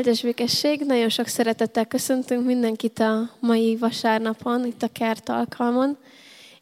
[0.00, 5.96] Áldás békesség, nagyon sok szeretettel köszöntünk mindenkit a mai vasárnapon, itt a kert alkalmon,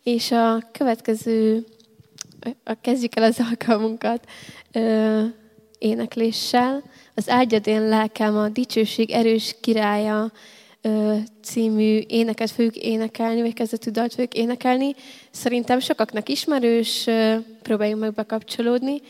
[0.02, 1.66] és a következő,
[2.64, 4.24] a kezdjük el az alkalmunkat
[4.72, 5.24] ö,
[5.78, 6.82] énekléssel.
[7.14, 10.32] Az Áldjad én lelkem a dicsőség erős királya
[10.80, 14.94] ö, című éneket fogjuk énekelni, vagy kezdetű dalt fogjuk énekelni.
[15.30, 19.00] Szerintem sokaknak ismerős, ö, próbáljunk meg bekapcsolódni.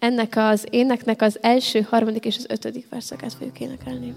[0.00, 4.14] Ennek az éneknek az első, harmadik és az ötödik verszakát fogjuk énekelni.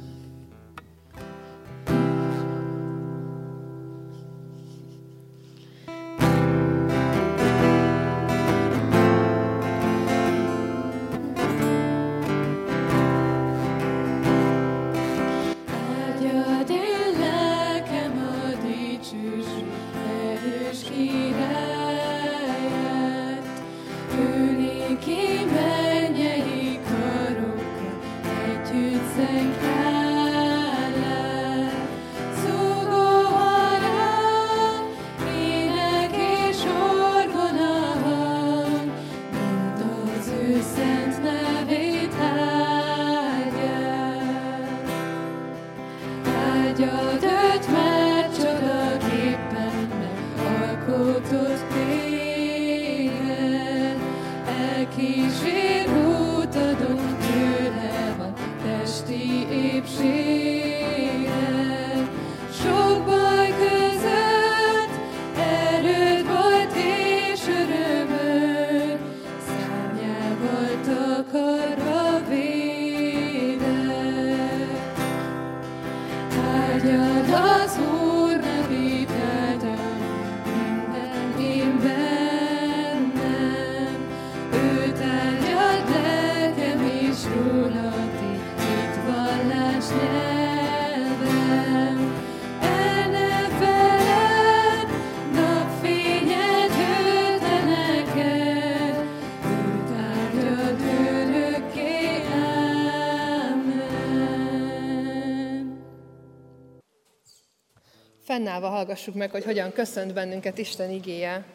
[108.44, 111.46] Fennállva hallgassuk meg, hogy hogyan köszönt bennünket Isten igéje.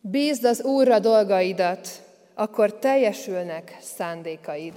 [0.00, 1.88] Bízd az Úrra dolgaidat,
[2.34, 4.72] akkor teljesülnek szándékaid.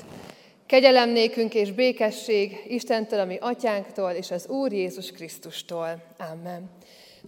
[0.66, 6.04] Kegyelem nékünk és békesség Istentől, ami atyánktól és az Úr Jézus Krisztustól.
[6.32, 6.70] Amen.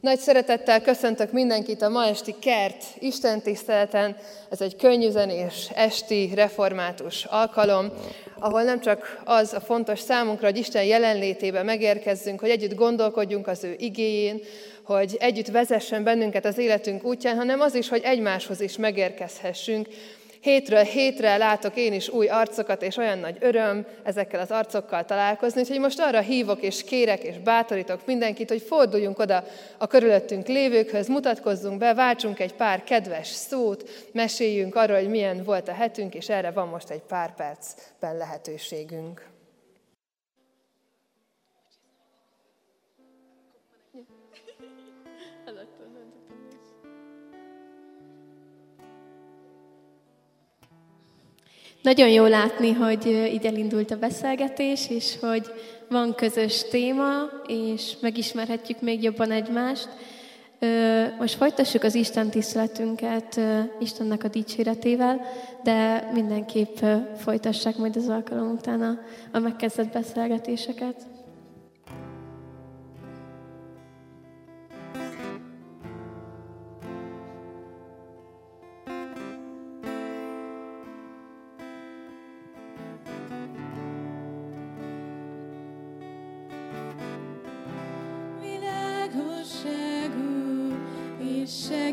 [0.03, 4.15] Nagy szeretettel köszöntök mindenkit a ma esti kert Isten tiszteleten.
[4.49, 7.91] Ez egy könnyűzenés esti református alkalom,
[8.39, 13.63] ahol nem csak az a fontos számunkra, hogy Isten jelenlétébe megérkezzünk, hogy együtt gondolkodjunk az
[13.63, 14.39] ő igéjén,
[14.83, 19.87] hogy együtt vezessen bennünket az életünk útján, hanem az is, hogy egymáshoz is megérkezhessünk,
[20.43, 25.61] Hétről hétre látok én is új arcokat, és olyan nagy öröm ezekkel az arcokkal találkozni,
[25.61, 29.43] úgyhogy most arra hívok és kérek és bátorítok mindenkit, hogy forduljunk oda
[29.77, 35.67] a körülöttünk lévőkhöz, mutatkozzunk be, váltsunk egy pár kedves szót, meséljünk arról, hogy milyen volt
[35.67, 39.32] a hetünk, és erre van most egy pár percben lehetőségünk.
[51.83, 55.53] Nagyon jó látni, hogy így elindult a beszélgetés, és hogy
[55.89, 57.09] van közös téma,
[57.47, 59.89] és megismerhetjük még jobban egymást.
[61.19, 63.39] Most folytassuk az Isten tiszteletünket
[63.79, 65.21] Istennek a dicséretével,
[65.63, 66.77] de mindenképp
[67.17, 68.99] folytassák majd az alkalom után a,
[69.31, 70.95] a megkezdett beszélgetéseket.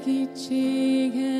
[0.04, 1.39] Segítségem,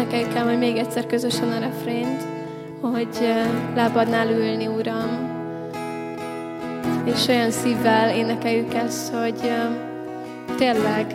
[0.00, 2.22] énekeljük el majd még egyszer közösen a refrént,
[2.80, 3.34] hogy
[3.74, 5.38] lábadnál ülni, Uram.
[7.04, 9.52] És olyan szívvel énekeljük ezt, hogy
[10.56, 11.14] tényleg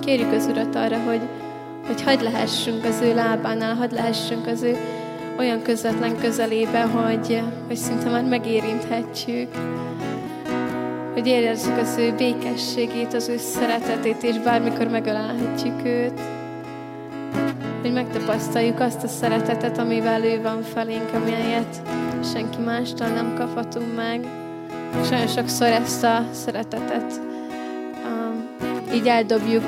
[0.00, 1.20] kérjük az Urat arra, hogy,
[1.86, 4.76] hogy hagyd lehessünk az ő lábánál, hagyd lehessünk az ő
[5.38, 9.48] olyan közvetlen közelébe, hogy, hogy szinte már megérinthetjük,
[11.12, 16.33] hogy érezzük az ő békességét, az ő szeretetét, és bármikor megölelhetjük őt
[17.84, 21.82] hogy megtapasztaljuk azt a szeretetet, amivel ő van felénk, amelyet
[22.32, 24.26] senki mástól nem kaphatunk meg.
[25.02, 27.20] És nagyon sokszor ezt a szeretetet
[28.04, 28.48] um,
[28.94, 29.64] így eldobjuk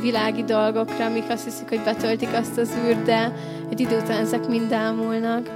[0.00, 3.32] világi dolgokra, amik azt hiszik, hogy betöltik azt az űrt, de
[3.70, 5.50] egy idő után ezek mind elmúlnak.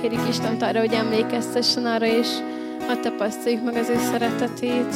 [0.00, 2.28] Kérjük Istent arra, hogy emlékeztessen arra, és
[2.86, 4.94] hadd tapasztaljuk meg az ő szeretetét,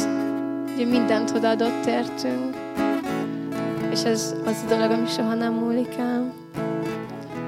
[0.77, 2.60] hogy mindent odaadott értünk
[3.91, 6.33] és ez az a dolog, ami soha nem múlik el.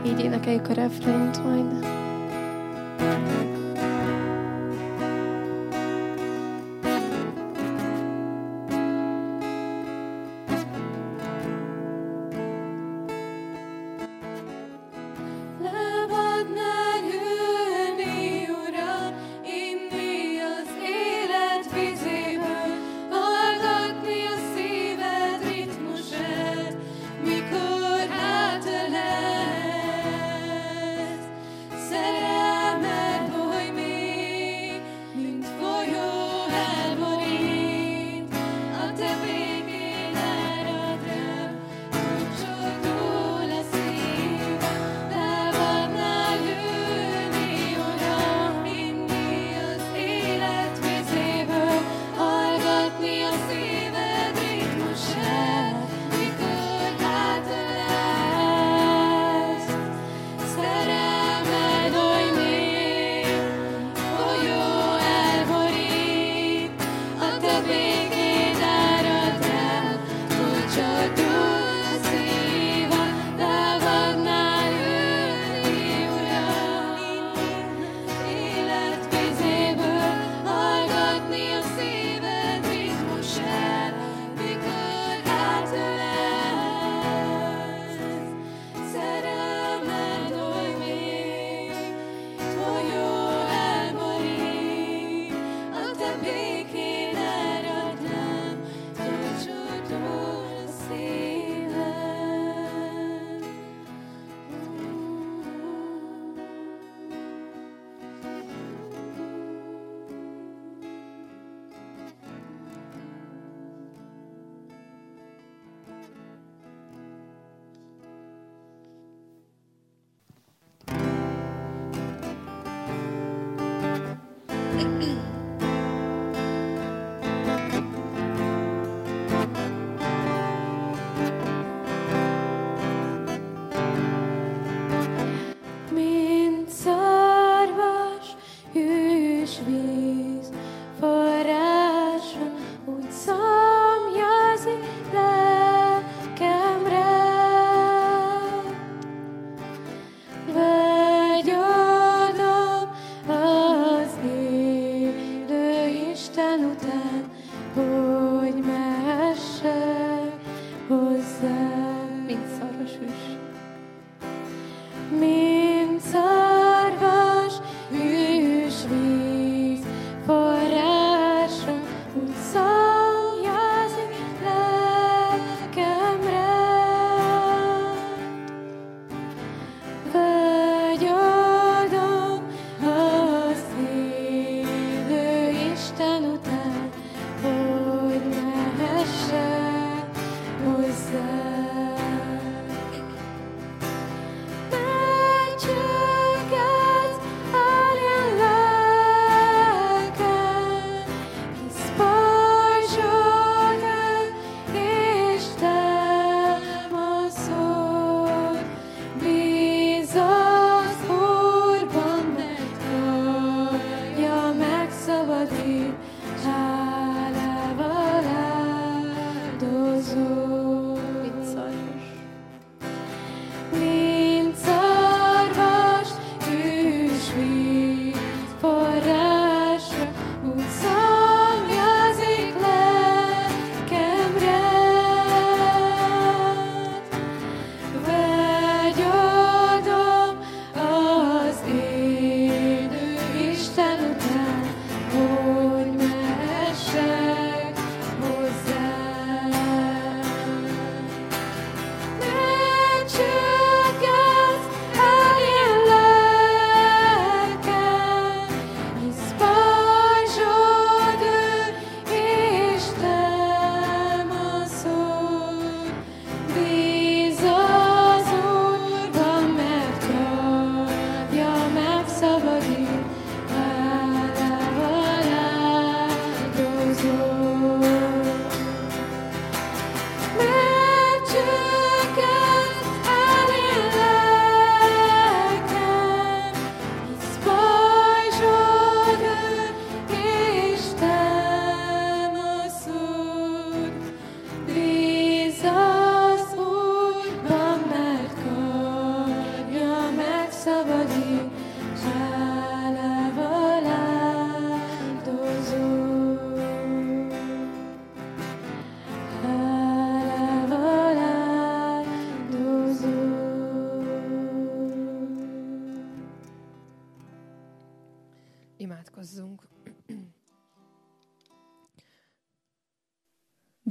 [0.06, 2.01] Így énekeljük a refrént majd.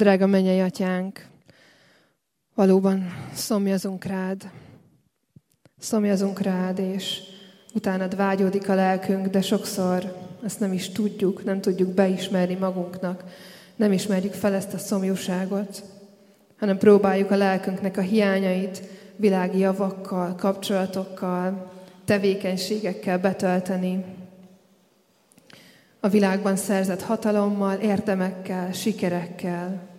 [0.02, 1.26] Drága mennyei atyánk,
[2.56, 4.50] valóban szomjazunk rád.
[5.80, 7.20] Szomjazunk rád, és
[7.74, 13.24] utánad vágyódik a lelkünk, de sokszor ezt nem is tudjuk, nem tudjuk beismerni magunknak,
[13.76, 15.84] nem ismerjük fel ezt a szomjúságot,
[16.60, 18.82] hanem próbáljuk a lelkünknek a hiányait
[19.16, 21.72] világi javakkal, kapcsolatokkal,
[22.06, 24.06] tevékenységekkel betölteni,
[26.00, 29.90] a világban szerzett hatalommal, érdemekkel, sikerekkel.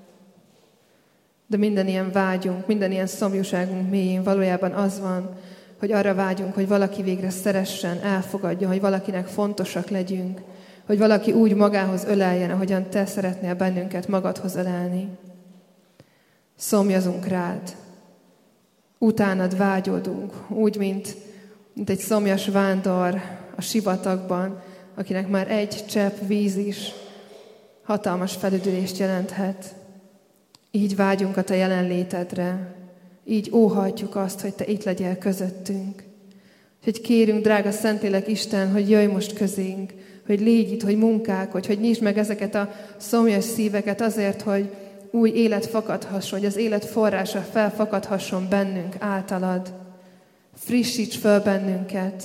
[1.53, 5.37] De minden ilyen vágyunk, minden ilyen szomjúságunk mélyén valójában az van,
[5.79, 10.41] hogy arra vágyunk, hogy valaki végre szeressen, elfogadja, hogy valakinek fontosak legyünk,
[10.87, 15.09] hogy valaki úgy magához öleljen, ahogyan te szeretnél bennünket magadhoz ölelni.
[16.57, 17.77] Szomjazunk rád,
[18.99, 21.17] utánad vágyódunk, úgy, mint,
[21.75, 23.21] mint egy szomjas vándor
[23.57, 24.63] a sivatagban,
[24.95, 26.93] akinek már egy csepp víz is
[27.83, 29.81] hatalmas felüdülést jelenthet.
[30.75, 32.75] Így vágyunk a Te jelenlétedre,
[33.25, 36.03] így óhajtjuk azt, hogy Te itt legyél közöttünk.
[36.85, 39.93] Hogy kérünk, drága Szentlélek Isten, hogy jöjj most közénk,
[40.27, 44.71] hogy légy itt, hogy munkálkodj, hogy nyisd meg ezeket a szomjas szíveket azért, hogy
[45.11, 49.73] új élet fakadhasson, hogy az élet forrása felfakadhasson bennünk általad.
[50.55, 52.25] Frissíts föl bennünket,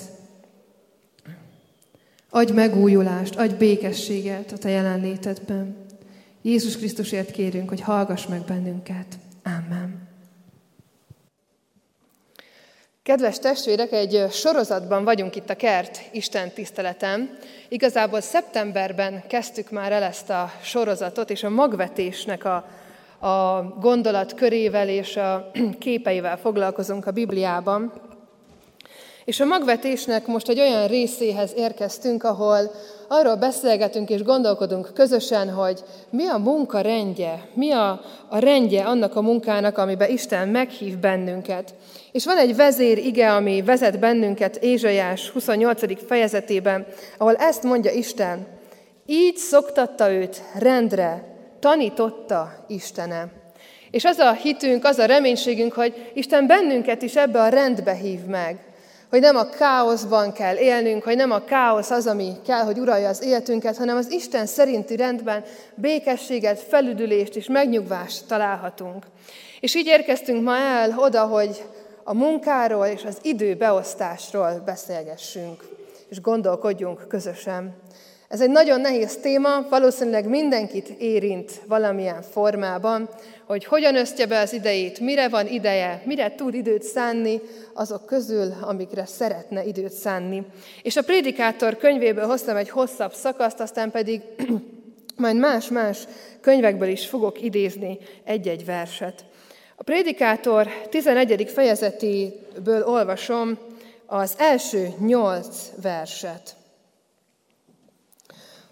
[2.29, 5.75] Adj megújulást, adj békességet a Te jelenlétedben.
[6.47, 9.05] Jézus Krisztusért kérünk, hogy hallgass meg bennünket.
[9.43, 10.07] Amen.
[13.03, 17.37] Kedves testvérek, egy sorozatban vagyunk itt a Kert Isten tiszteletem.
[17.67, 22.55] Igazából szeptemberben kezdtük már el ezt a sorozatot, és a magvetésnek a,
[23.27, 27.93] a gondolat körével és a képeivel foglalkozunk a Bibliában.
[29.25, 32.71] És a magvetésnek most egy olyan részéhez érkeztünk, ahol
[33.07, 39.15] arról beszélgetünk és gondolkodunk közösen, hogy mi a munka rendje, mi a, a rendje annak
[39.15, 41.73] a munkának, amiben Isten meghív bennünket.
[42.11, 46.05] És van egy vezér ige, ami vezet bennünket Ézsajás 28.
[46.07, 46.85] fejezetében,
[47.17, 48.47] ahol ezt mondja Isten,
[49.05, 51.23] így szoktatta őt rendre,
[51.59, 53.27] tanította Istene.
[53.91, 58.19] És az a hitünk, az a reménységünk, hogy Isten bennünket is ebbe a rendbe hív
[58.25, 58.66] meg.
[59.09, 63.09] Hogy nem a káoszban kell élnünk, hogy nem a káosz az, ami kell, hogy uralja
[63.09, 65.43] az életünket, hanem az Isten szerinti rendben
[65.75, 69.05] békességet, felüdülést és megnyugvást találhatunk.
[69.59, 71.63] És így érkeztünk ma el oda, hogy
[72.03, 75.63] a munkáról és az időbeosztásról beszélgessünk,
[76.09, 77.75] és gondolkodjunk közösen.
[78.27, 83.09] Ez egy nagyon nehéz téma, valószínűleg mindenkit érint valamilyen formában,
[83.45, 87.41] hogy hogyan ösztje be az idejét, mire van ideje, mire tud időt szánni
[87.73, 90.45] azok közül, amikre szeretne időt szánni.
[90.83, 94.21] És a Prédikátor könyvéből hoztam egy hosszabb szakaszt, aztán pedig
[95.15, 96.07] majd más-más
[96.41, 99.25] könyvekből is fogok idézni egy-egy verset.
[99.75, 101.49] A Prédikátor 11.
[101.53, 103.57] fejezetéből olvasom
[104.05, 106.56] az első nyolc verset.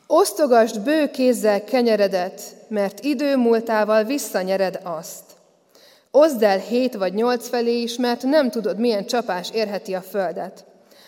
[0.07, 5.23] Osztogasd bő kézzel kenyeredet, mert idő múltával visszanyered azt.
[6.11, 10.65] Oszd el hét vagy nyolc felé is, mert nem tudod, milyen csapás érheti a földet.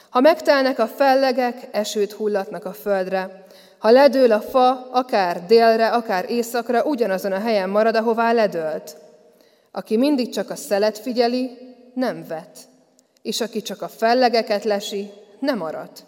[0.09, 3.45] Ha megtelnek a fellegek, esőt hullatnak a földre.
[3.77, 8.97] Ha ledől a fa, akár délre, akár északra, ugyanazon a helyen marad, ahová ledőlt.
[9.71, 11.57] Aki mindig csak a szelet figyeli,
[11.93, 12.57] nem vet,
[13.21, 16.03] és aki csak a fellegeket lesi, nem arat.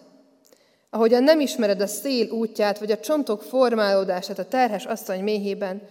[0.90, 5.82] Ahogyan nem ismered a szél útját, vagy a csontok formálódását a terhes asszony méhében,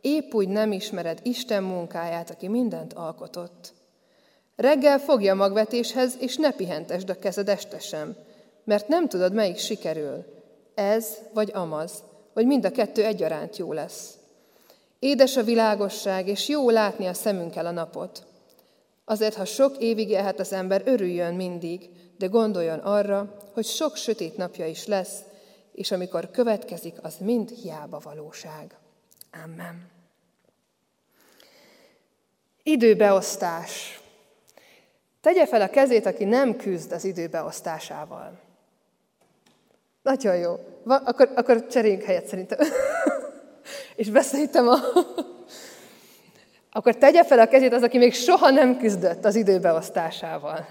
[0.00, 3.72] épp úgy nem ismered Isten munkáját, aki mindent alkotott.
[4.56, 8.16] Reggel fogja magvetéshez, és ne pihentesd a kezed este sem,
[8.64, 10.24] mert nem tudod, melyik sikerül.
[10.74, 14.14] Ez vagy amaz, vagy mind a kettő egyaránt jó lesz.
[14.98, 18.26] Édes a világosság, és jó látni a szemünkkel a napot.
[19.04, 24.36] Azért, ha sok évig élhet az ember, örüljön mindig, de gondoljon arra, hogy sok sötét
[24.36, 25.18] napja is lesz,
[25.72, 28.76] és amikor következik, az mind hiába valóság.
[29.44, 29.90] Amen.
[32.62, 34.00] Időbeosztás.
[35.20, 38.38] Tegye fel a kezét, aki nem küzd az időbeosztásával.
[40.02, 40.58] Nagyon jó.
[40.82, 42.58] Va, akkor, akkor cseréljünk helyet szerintem.
[43.96, 44.78] És beszéltem a...
[46.70, 50.66] akkor tegye fel a kezét az, aki még soha nem küzdött az időbeosztásával.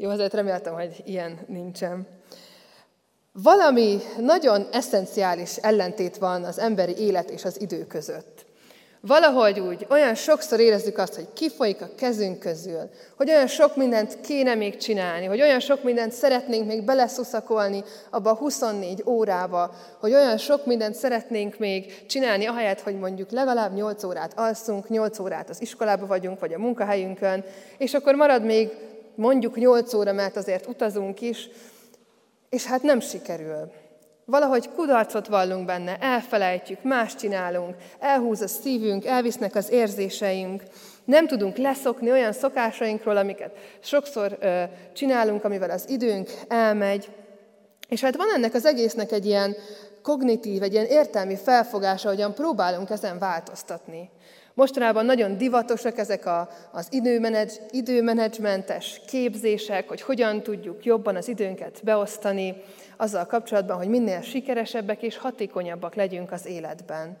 [0.00, 2.06] Jó, azért reméltem, hogy ilyen nincsen.
[3.32, 8.46] Valami nagyon eszenciális ellentét van az emberi élet és az idő között.
[9.00, 14.20] Valahogy úgy, olyan sokszor érezzük azt, hogy kifolyik a kezünk közül, hogy olyan sok mindent
[14.20, 20.12] kéne még csinálni, hogy olyan sok mindent szeretnénk még beleszuszakolni abba a 24 órába, hogy
[20.12, 25.50] olyan sok mindent szeretnénk még csinálni, ahelyett, hogy mondjuk legalább 8 órát alszunk, 8 órát
[25.50, 27.44] az iskolába vagyunk, vagy a munkahelyünkön,
[27.78, 28.70] és akkor marad még
[29.18, 31.48] mondjuk 8 óra, mert azért utazunk is,
[32.48, 33.72] és hát nem sikerül.
[34.24, 40.62] Valahogy kudarcot vallunk benne, elfelejtjük, más csinálunk, elhúz a szívünk, elvisznek az érzéseink,
[41.04, 47.08] nem tudunk leszokni olyan szokásainkról, amiket sokszor ö, csinálunk, amivel az időnk elmegy.
[47.88, 49.56] És hát van ennek az egésznek egy ilyen
[50.02, 54.10] kognitív, egy ilyen értelmi felfogása, hogyan próbálunk ezen változtatni.
[54.58, 61.80] Mostanában nagyon divatosak ezek a, az időmenedzs, időmenedzsmentes képzések, hogy hogyan tudjuk jobban az időnket
[61.84, 62.62] beosztani,
[62.96, 67.16] azzal kapcsolatban, hogy minél sikeresebbek és hatékonyabbak legyünk az életben.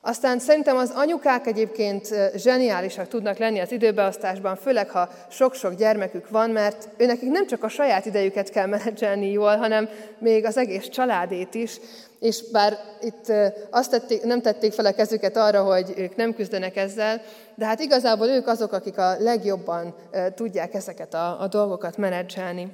[0.00, 6.50] Aztán szerintem az anyukák egyébként zseniálisak tudnak lenni az időbeosztásban, főleg ha sok-sok gyermekük van,
[6.50, 11.54] mert őnekik nem csak a saját idejüket kell menedzselni jól, hanem még az egész családét
[11.54, 11.80] is.
[12.22, 13.32] És bár itt
[13.70, 17.20] azt tették, nem tették fel a kezüket arra, hogy ők nem küzdenek ezzel,
[17.54, 19.94] de hát igazából ők azok, akik a legjobban
[20.34, 22.72] tudják ezeket a, a dolgokat menedzselni.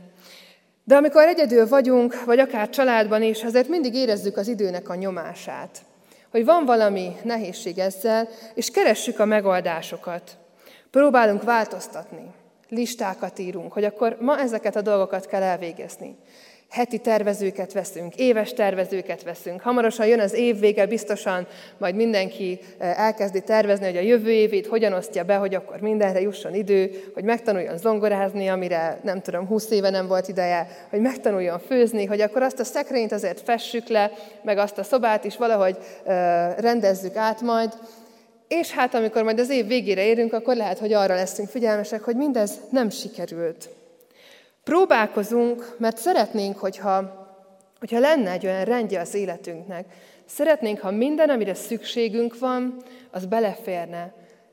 [0.84, 5.78] De amikor egyedül vagyunk, vagy akár családban is, azért mindig érezzük az időnek a nyomását.
[6.30, 10.36] Hogy van valami nehézség ezzel, és keressük a megoldásokat.
[10.90, 12.34] Próbálunk változtatni.
[12.68, 16.16] Listákat írunk, hogy akkor ma ezeket a dolgokat kell elvégezni
[16.70, 19.60] heti tervezőket veszünk, éves tervezőket veszünk.
[19.60, 21.46] Hamarosan jön az év vége, biztosan
[21.78, 26.20] majd mindenki eh, elkezdi tervezni, hogy a jövő évét hogyan osztja be, hogy akkor mindenre
[26.20, 31.58] jusson idő, hogy megtanuljon zongorázni, amire nem tudom, 20 éve nem volt ideje, hogy megtanuljon
[31.58, 34.10] főzni, hogy akkor azt a szekrényt azért fessük le,
[34.42, 37.72] meg azt a szobát is valahogy eh, rendezzük át majd,
[38.48, 42.16] és hát amikor majd az év végére érünk, akkor lehet, hogy arra leszünk figyelmesek, hogy
[42.16, 43.68] mindez nem sikerült.
[44.68, 47.26] Próbálkozunk, mert szeretnénk, hogyha,
[47.78, 49.86] hogyha lenne egy olyan rendje az életünknek.
[50.26, 52.76] Szeretnénk, ha minden, amire szükségünk van,
[53.10, 54.12] az beleférne.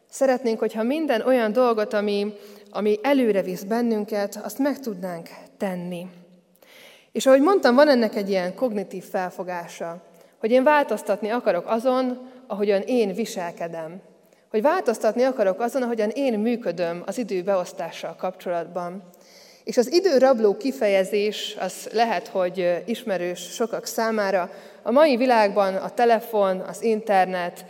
[0.09, 2.33] Szeretnénk, hogyha minden olyan dolgot, ami,
[2.71, 6.07] ami előre visz bennünket, azt meg tudnánk tenni.
[7.11, 10.03] És ahogy mondtam, van ennek egy ilyen kognitív felfogása,
[10.39, 14.01] hogy én változtatni akarok azon, ahogyan én viselkedem.
[14.49, 19.03] Hogy változtatni akarok azon, ahogyan én működöm az idő beosztással kapcsolatban.
[19.65, 24.51] És az időrabló kifejezés az lehet, hogy ismerős sokak számára.
[24.83, 27.65] A mai világban a telefon, az internet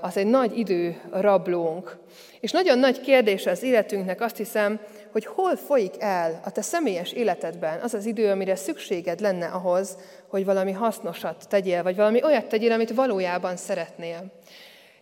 [0.00, 1.96] az egy nagy időrablónk.
[2.40, 4.80] És nagyon nagy kérdés az életünknek azt hiszem,
[5.12, 9.96] hogy hol folyik el a te személyes életedben az az idő, amire szükséged lenne ahhoz,
[10.28, 14.24] hogy valami hasznosat tegyél, vagy valami olyat tegyél, amit valójában szeretnél.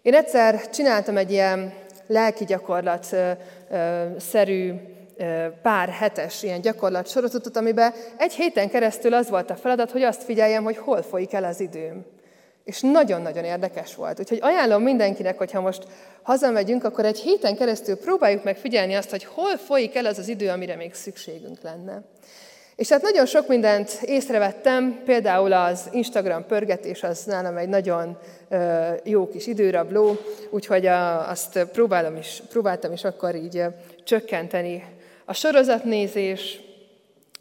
[0.02, 1.72] Én egyszer csináltam egy ilyen
[2.06, 3.16] lelki gyakorlat
[4.18, 4.72] szerű
[5.62, 10.22] pár hetes ilyen gyakorlat sorozatot, amiben egy héten keresztül az volt a feladat, hogy azt
[10.22, 12.04] figyeljem, hogy hol folyik el az időm.
[12.64, 14.18] És nagyon-nagyon érdekes volt.
[14.20, 15.86] Úgyhogy ajánlom mindenkinek, hogyha most
[16.22, 20.28] hazamegyünk, akkor egy héten keresztül próbáljuk meg figyelni azt, hogy hol folyik el az az
[20.28, 22.02] idő, amire még szükségünk lenne.
[22.76, 28.18] És hát nagyon sok mindent észrevettem, például az Instagram pörgetés az nálam egy nagyon
[29.04, 30.16] jó kis időrabló,
[30.50, 33.64] úgyhogy azt próbálom is, próbáltam is akkor így
[34.04, 34.84] csökkenteni.
[35.32, 36.60] A sorozatnézés,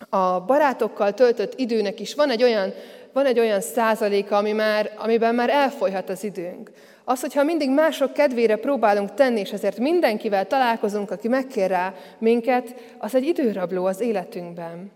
[0.10, 2.74] a barátokkal töltött időnek is van egy olyan,
[3.14, 6.72] van egy olyan százaléka, ami már, amiben már elfolyhat az időnk.
[7.04, 12.76] Az, hogyha mindig mások kedvére próbálunk tenni, és ezért mindenkivel találkozunk, aki megkér rá minket,
[12.98, 14.92] az egy időrabló az életünkben.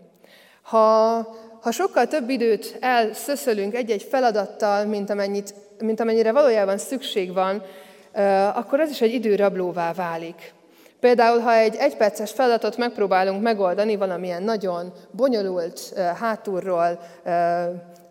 [0.62, 1.16] Ha,
[1.60, 7.62] ha sokkal több időt elszöszölünk egy-egy feladattal, mint, amennyit, mint amennyire valójában szükség van,
[8.54, 10.54] akkor ez is egy időrablóvá válik.
[11.06, 17.00] Például, ha egy egyperces feladatot megpróbálunk megoldani valamilyen nagyon bonyolult, hátulról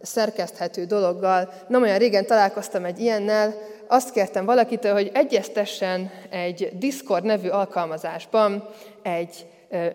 [0.01, 3.53] szerkeszthető dologgal, nem olyan régen találkoztam egy ilyennel,
[3.87, 8.69] azt kértem valakitől, hogy egyeztessen egy Discord nevű alkalmazásban
[9.03, 9.45] egy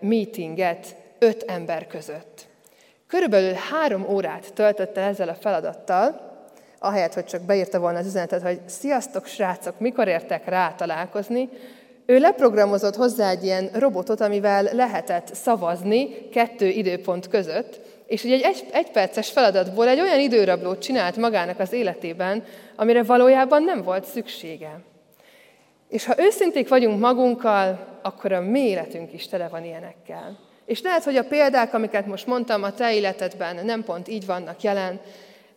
[0.01, 2.47] meetinget öt ember között.
[3.07, 6.29] Körülbelül három órát töltötte ezzel a feladattal,
[6.79, 11.49] ahelyett, hogy csak beírta volna az üzenetet, hogy sziasztok srácok, mikor értek rá találkozni,
[12.05, 18.43] ő leprogramozott hozzá egy ilyen robotot, amivel lehetett szavazni kettő időpont között, és ugye egy,
[18.43, 22.43] egy egyperces feladatból egy olyan időrablót csinált magának az életében,
[22.75, 24.79] amire valójában nem volt szüksége.
[25.89, 30.39] És ha őszinték vagyunk magunkkal, akkor a mi életünk is tele van ilyenekkel.
[30.65, 34.61] És lehet, hogy a példák, amiket most mondtam, a te életedben nem pont így vannak
[34.61, 34.99] jelen,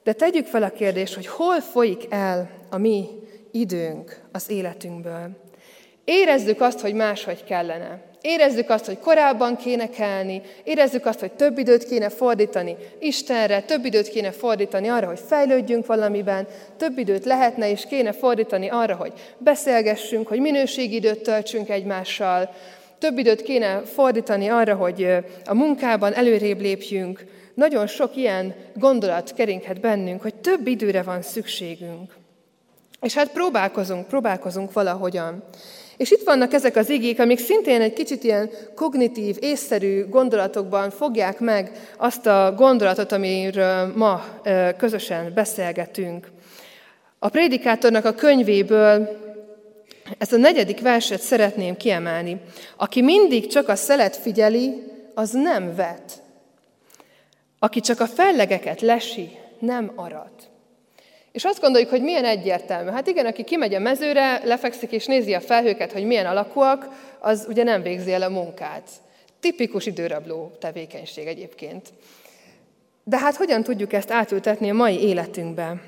[0.02, 3.08] de tegyük fel a kérdést, hogy hol folyik el a mi
[3.50, 5.43] időnk az életünkből.
[6.04, 8.00] Érezzük azt, hogy máshogy kellene.
[8.20, 13.84] Érezzük azt, hogy korábban kéne kelni, érezzük azt, hogy több időt kéne fordítani Istenre, több
[13.84, 19.12] időt kéne fordítani arra, hogy fejlődjünk valamiben, több időt lehetne és kéne fordítani arra, hogy
[19.38, 22.54] beszélgessünk, hogy minőségidőt töltsünk egymással,
[22.98, 25.08] több időt kéne fordítani arra, hogy
[25.44, 27.24] a munkában előrébb lépjünk.
[27.54, 32.14] Nagyon sok ilyen gondolat keringhet bennünk, hogy több időre van szükségünk.
[33.00, 35.44] És hát próbálkozunk, próbálkozunk valahogyan.
[35.96, 41.40] És itt vannak ezek az igék, amik szintén egy kicsit ilyen kognitív, észszerű gondolatokban fogják
[41.40, 44.24] meg azt a gondolatot, amiről ma
[44.76, 46.30] közösen beszélgetünk.
[47.18, 49.22] A prédikátornak a könyvéből
[50.18, 52.40] ezt a negyedik verset szeretném kiemelni.
[52.76, 54.82] Aki mindig csak a szelet figyeli,
[55.14, 56.22] az nem vet.
[57.58, 60.48] Aki csak a fellegeket lesi, nem arat.
[61.34, 62.90] És azt gondoljuk, hogy milyen egyértelmű.
[62.90, 67.46] Hát igen, aki kimegy a mezőre, lefekszik és nézi a felhőket, hogy milyen alakúak, az
[67.48, 68.88] ugye nem végzi el a munkát.
[69.40, 71.88] Tipikus időrabló tevékenység egyébként.
[73.04, 75.82] De hát hogyan tudjuk ezt átültetni a mai életünkbe?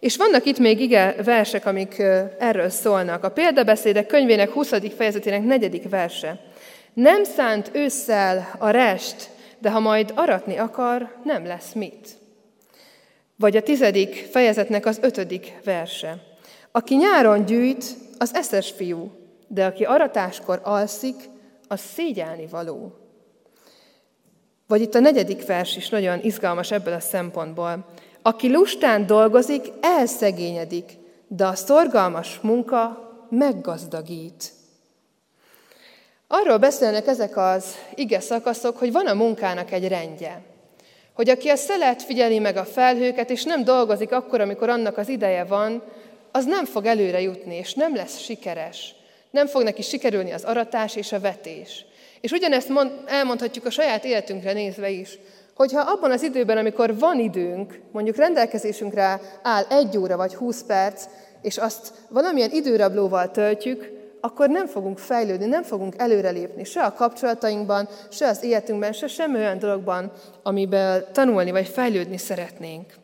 [0.00, 1.98] És vannak itt még ige versek, amik
[2.38, 3.24] erről szólnak.
[3.24, 4.72] A példabeszédek könyvének 20.
[4.96, 6.38] fejezetének negyedik verse.
[6.94, 12.08] Nem szánt ősszel a rest, de ha majd aratni akar, nem lesz mit.
[13.36, 16.22] Vagy a tizedik fejezetnek az ötödik verse.
[16.70, 17.84] Aki nyáron gyűjt,
[18.18, 19.10] az eszes fiú,
[19.48, 21.14] de aki aratáskor alszik,
[21.68, 22.92] az szégyelni való.
[24.66, 27.84] Vagy itt a negyedik vers is nagyon izgalmas ebből a szempontból.
[28.22, 30.92] Aki lustán dolgozik, elszegényedik,
[31.26, 34.52] de a szorgalmas munka meggazdagít.
[36.26, 37.64] Arról beszélnek ezek az
[37.94, 40.42] ige szakaszok, hogy van a munkának egy rendje.
[41.12, 45.08] Hogy aki a szelet figyeli meg a felhőket, és nem dolgozik akkor, amikor annak az
[45.08, 45.82] ideje van,
[46.32, 48.94] az nem fog előre jutni, és nem lesz sikeres.
[49.30, 51.84] Nem fog neki sikerülni az aratás és a vetés.
[52.20, 55.18] És ugyanezt mond, elmondhatjuk a saját életünkre nézve is,
[55.54, 61.04] hogyha abban az időben, amikor van időnk, mondjuk rendelkezésünkre áll egy óra vagy húsz perc,
[61.42, 67.88] és azt valamilyen időrablóval töltjük, akkor nem fogunk fejlődni, nem fogunk előrelépni, se a kapcsolatainkban,
[68.10, 72.94] se az életünkben, se semmi olyan dologban, amiben tanulni vagy fejlődni szeretnénk.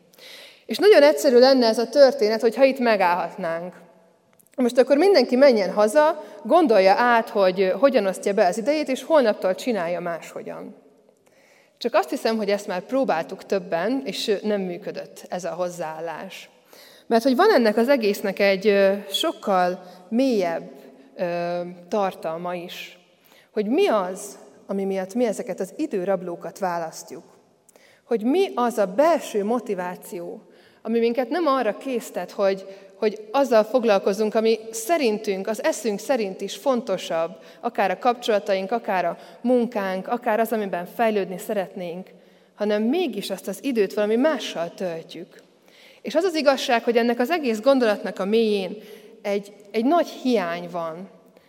[0.67, 3.75] És nagyon egyszerű lenne ez a történet, hogyha itt megállhatnánk.
[4.57, 9.55] Most akkor mindenki menjen haza, gondolja át, hogy hogyan osztja be az idejét, és holnaptól
[9.55, 10.77] csinálja máshogyan.
[11.79, 16.51] Csak azt hiszem, hogy ezt már próbáltuk többen, és nem működött ez a hozzáállás.
[17.07, 18.75] Mert hogy van ennek az egésznek egy
[19.11, 20.71] sokkal mélyebb
[21.89, 22.99] tartalma is,
[23.51, 27.25] hogy mi az, ami miatt mi ezeket az időrablókat választjuk.
[28.05, 30.43] Hogy mi az a belső motiváció,
[30.83, 36.57] ami minket nem arra késztet, hogy, hogy azzal foglalkozunk, ami szerintünk, az eszünk szerint is
[36.57, 42.09] fontosabb, akár a kapcsolataink, akár a munkánk, akár az, amiben fejlődni szeretnénk,
[42.55, 45.43] hanem mégis azt az időt valami mással töltjük.
[46.03, 48.77] És az az igazság, hogy ennek az egész gondolatnak a mélyén
[49.23, 51.09] egy, egy nagy hiány van.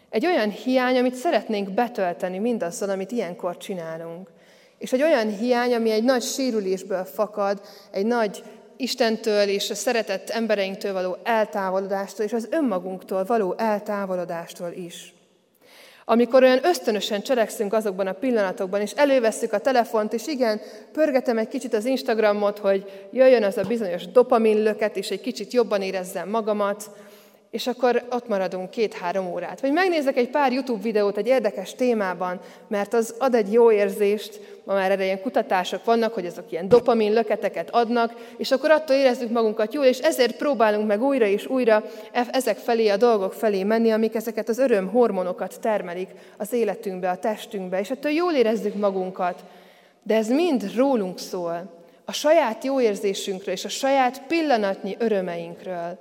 [0.09, 4.29] Egy olyan hiány, amit szeretnénk betölteni mindazzal, amit ilyenkor csinálunk.
[4.77, 8.43] És egy olyan hiány, ami egy nagy sérülésből fakad, egy nagy
[8.77, 15.13] Istentől és a szeretett embereinktől való eltávolodástól, és az önmagunktól való eltávolodástól is.
[16.05, 21.47] Amikor olyan ösztönösen cselekszünk azokban a pillanatokban, és elővesszük a telefont, és igen, pörgetem egy
[21.47, 26.29] kicsit az Instagramot, hogy jöjjön az a bizonyos dopamin löket, és egy kicsit jobban érezzem
[26.29, 26.89] magamat,
[27.51, 29.61] és akkor ott maradunk két-három órát.
[29.61, 34.39] Vagy megnézek egy pár YouTube videót egy érdekes témában, mert az ad egy jó érzést,
[34.63, 38.95] ma már erre ilyen kutatások vannak, hogy azok ilyen dopamin löketeket adnak, és akkor attól
[38.95, 43.33] érezzük magunkat jól, és ezért próbálunk meg újra és újra e- ezek felé, a dolgok
[43.33, 48.33] felé menni, amik ezeket az öröm hormonokat termelik az életünkbe, a testünkbe, és ettől jól
[48.33, 49.43] érezzük magunkat.
[50.03, 55.99] De ez mind rólunk szól, a saját jó érzésünkről és a saját pillanatnyi örömeinkről.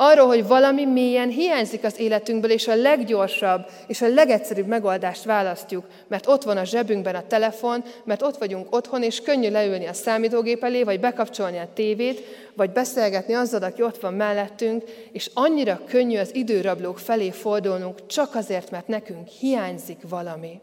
[0.00, 5.86] Arról, hogy valami mélyen hiányzik az életünkből, és a leggyorsabb és a legegyszerűbb megoldást választjuk,
[6.08, 9.92] mert ott van a zsebünkben a telefon, mert ott vagyunk otthon, és könnyű leülni a
[9.92, 12.20] számítógép elé, vagy bekapcsolni a tévét,
[12.54, 14.82] vagy beszélgetni azzal, aki ott van mellettünk,
[15.12, 20.60] és annyira könnyű az időrablók felé fordulnunk, csak azért, mert nekünk hiányzik valami.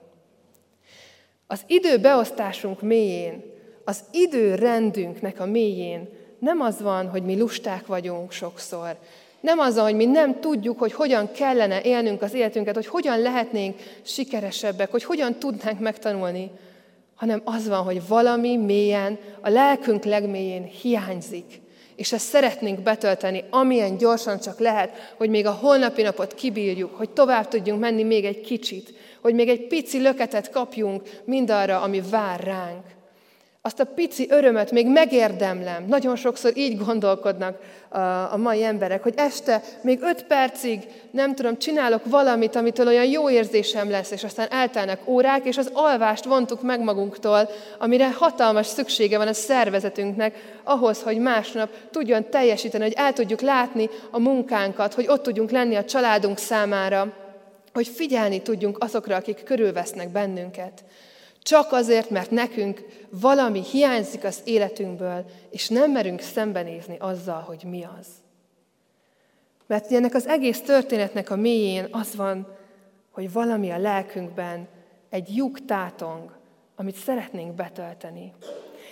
[1.48, 3.44] Az időbeosztásunk mélyén,
[3.86, 8.98] az időrendünknek a mélyén nem az van, hogy mi lusták vagyunk sokszor,
[9.46, 13.76] nem az, hogy mi nem tudjuk, hogy hogyan kellene élnünk az életünket, hogy hogyan lehetnénk
[14.02, 16.52] sikeresebbek, hogy hogyan tudnánk megtanulni,
[17.16, 21.62] hanem az van, hogy valami mélyen, a lelkünk legmélyén hiányzik.
[21.96, 27.10] És ezt szeretnénk betölteni, amilyen gyorsan csak lehet, hogy még a holnapi napot kibírjuk, hogy
[27.10, 32.40] tovább tudjunk menni még egy kicsit, hogy még egy pici löketet kapjunk mindarra, ami vár
[32.40, 32.95] ránk
[33.66, 35.86] azt a pici örömöt még megérdemlem.
[35.88, 37.60] Nagyon sokszor így gondolkodnak
[38.32, 43.30] a, mai emberek, hogy este még öt percig, nem tudom, csinálok valamit, amitől olyan jó
[43.30, 47.50] érzésem lesz, és aztán eltelnek órák, és az alvást vontuk meg magunktól,
[47.80, 53.90] amire hatalmas szüksége van a szervezetünknek, ahhoz, hogy másnap tudjon teljesíteni, hogy el tudjuk látni
[54.12, 57.14] a munkánkat, hogy ott tudjunk lenni a családunk számára,
[57.74, 60.84] hogy figyelni tudjunk azokra, akik körülvesznek bennünket.
[61.46, 67.84] Csak azért, mert nekünk valami hiányzik az életünkből, és nem merünk szembenézni azzal, hogy mi
[68.00, 68.08] az.
[69.68, 72.48] Mert ennek az egész történetnek a mélyén az van,
[73.12, 74.68] hogy valami a lelkünkben
[75.10, 76.32] egy lyuk tátong,
[76.76, 78.34] amit szeretnénk betölteni.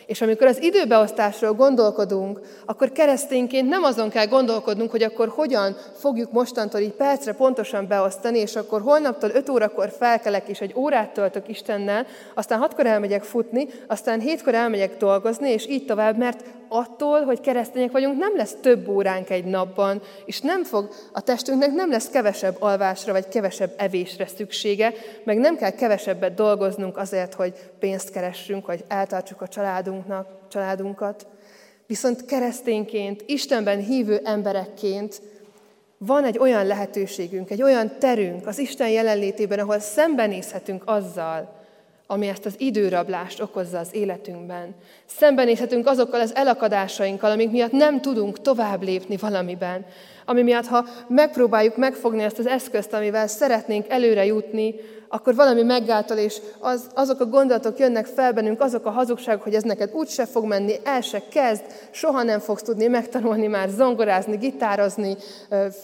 [0.05, 6.31] És amikor az időbeosztásról gondolkodunk, akkor keresztényként nem azon kell gondolkodnunk, hogy akkor hogyan fogjuk
[6.31, 11.47] mostantól így percre pontosan beosztani, és akkor holnaptól 5 órakor felkelek, és egy órát töltök
[11.47, 16.43] Istennel, aztán hatkor elmegyek futni, aztán hétkor elmegyek dolgozni, és így tovább, mert
[16.73, 21.71] attól, hogy keresztények vagyunk, nem lesz több óránk egy napban, és nem fog, a testünknek
[21.71, 24.93] nem lesz kevesebb alvásra, vagy kevesebb evésre szüksége,
[25.23, 31.27] meg nem kell kevesebbet dolgoznunk azért, hogy pénzt keressünk, vagy eltartsuk a családunknak, családunkat.
[31.87, 35.21] Viszont keresztényként, Istenben hívő emberekként
[35.97, 41.62] van egy olyan lehetőségünk, egy olyan terünk az Isten jelenlétében, ahol szembenézhetünk azzal,
[42.13, 44.75] ami ezt az időrablást okozza az életünkben.
[45.05, 49.85] Szembenézhetünk azokkal az elakadásainkkal, amik miatt nem tudunk tovább lépni valamiben.
[50.25, 54.75] Ami miatt, ha megpróbáljuk megfogni ezt az eszközt, amivel szeretnénk előre jutni,
[55.13, 59.53] akkor valami meggátol, és az, azok a gondolatok jönnek fel bennünk, azok a hazugságok, hogy
[59.53, 63.69] ez neked úgy se fog menni, el se kezd, soha nem fogsz tudni megtanulni már
[63.69, 65.15] zongorázni, gitározni,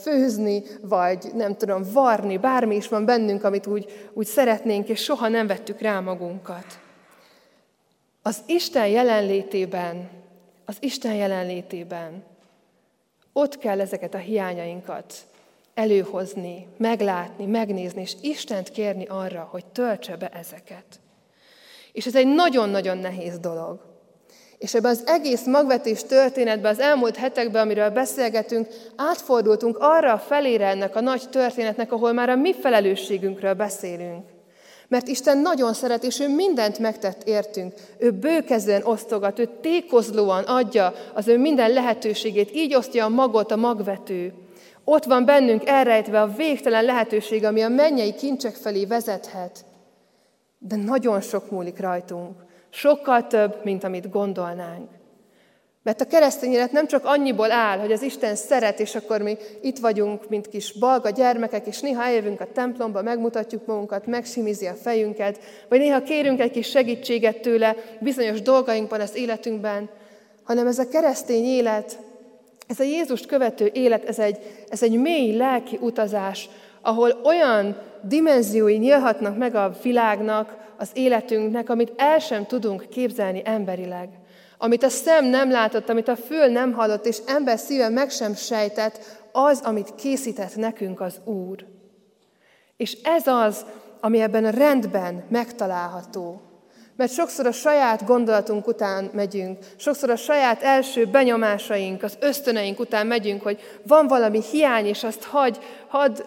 [0.02, 5.28] főzni, vagy nem tudom, varni, bármi is van bennünk, amit úgy, úgy szeretnénk, és soha
[5.28, 6.66] nem vettük rá magunkat.
[8.22, 10.10] Az Isten jelenlétében,
[10.66, 12.24] az Isten jelenlétében
[13.34, 15.14] ott kell ezeket a hiányainkat
[15.74, 20.86] előhozni, meglátni, megnézni, és Istent kérni arra, hogy töltse be ezeket.
[21.92, 23.88] És ez egy nagyon-nagyon nehéz dolog.
[24.58, 30.68] És ebben az egész magvetés történetben, az elmúlt hetekben, amiről beszélgetünk, átfordultunk arra a felére
[30.68, 34.39] ennek a nagy történetnek, ahol már a mi felelősségünkről beszélünk.
[34.90, 37.74] Mert Isten nagyon szeret, és ő mindent megtett értünk.
[37.98, 43.56] Ő bőkezően osztogat, ő tékozlóan adja az ő minden lehetőségét, így osztja a magot a
[43.56, 44.34] magvető.
[44.84, 49.66] Ott van bennünk elrejtve a végtelen lehetőség, ami a mennyei kincsek felé vezethet.
[50.58, 52.36] De nagyon sok múlik rajtunk.
[52.70, 54.99] Sokkal több, mint amit gondolnánk.
[55.84, 59.38] Mert a keresztény élet nem csak annyiból áll, hogy az Isten szeret, és akkor mi
[59.62, 64.74] itt vagyunk, mint kis balga gyermekek, és néha eljövünk a templomba, megmutatjuk magunkat, megsimizi a
[64.74, 69.90] fejünket, vagy néha kérünk egy kis segítséget tőle bizonyos dolgainkban az életünkben,
[70.44, 71.98] hanem ez a keresztény élet
[72.70, 74.38] ez a Jézust követő élet, ez egy,
[74.70, 76.50] ez egy mély lelki utazás,
[76.82, 84.10] ahol olyan dimenziói nyílhatnak meg a világnak, az életünknek, amit el sem tudunk képzelni emberileg.
[84.62, 88.36] Amit a szem nem látott, amit a fül nem hallott, és ember szíve meg sem
[88.36, 89.00] sejtett,
[89.32, 91.66] az, amit készített nekünk az Úr.
[92.78, 93.66] És ez az,
[94.02, 96.42] ami ebben a rendben megtalálható.
[96.96, 103.08] Mert sokszor a saját gondolatunk után megyünk, sokszor a saját első benyomásaink, az ösztöneink után
[103.08, 106.22] megyünk, hogy van valami hiány, és azt hagy, hadd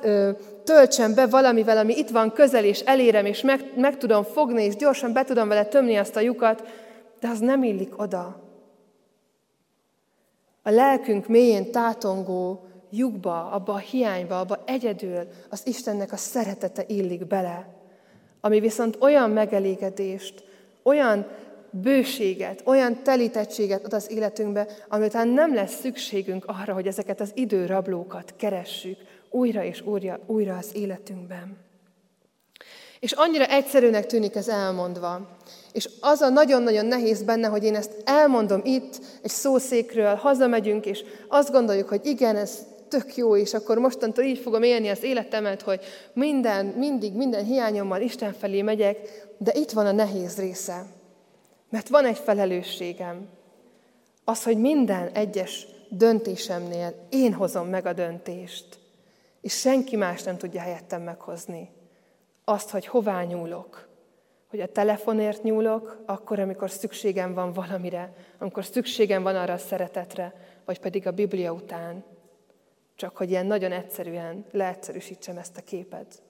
[0.64, 4.76] töltsem be valamivel, ami itt van közel, és elérem, és meg, meg tudom fogni, és
[4.76, 6.62] gyorsan be tudom vele tömni azt a lyukat,
[7.22, 8.40] de az nem illik oda.
[10.62, 17.26] A lelkünk mélyén tátongó lyukba, abba a hiányba, abba egyedül az Istennek a szeretete illik
[17.26, 17.66] bele,
[18.40, 20.44] ami viszont olyan megelégedést,
[20.82, 21.26] olyan
[21.70, 28.34] bőséget, olyan telítettséget ad az életünkbe, amitán nem lesz szükségünk arra, hogy ezeket az időrablókat
[28.36, 28.98] keressük
[29.30, 31.56] újra és újra, újra az életünkben.
[33.02, 35.28] És annyira egyszerűnek tűnik ez elmondva.
[35.72, 41.04] És az a nagyon-nagyon nehéz benne, hogy én ezt elmondom itt, egy szószékről, hazamegyünk, és
[41.28, 45.62] azt gondoljuk, hogy igen, ez tök jó, és akkor mostantól így fogom élni az életemet,
[45.62, 45.80] hogy
[46.12, 48.98] minden, mindig, minden hiányommal Isten felé megyek,
[49.38, 50.86] de itt van a nehéz része.
[51.70, 53.28] Mert van egy felelősségem.
[54.24, 58.78] Az, hogy minden egyes döntésemnél én hozom meg a döntést,
[59.40, 61.80] és senki más nem tudja helyettem meghozni.
[62.44, 63.88] Azt, hogy hová nyúlok.
[64.48, 70.34] Hogy a telefonért nyúlok, akkor, amikor szükségem van valamire, amikor szükségem van arra a szeretetre,
[70.64, 72.04] vagy pedig a Biblia után.
[72.96, 76.22] Csak hogy ilyen nagyon egyszerűen leegyszerűsítsem ezt a képet.